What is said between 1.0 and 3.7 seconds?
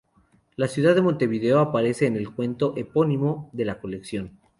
Montevideo aparece en el cuento epónimo de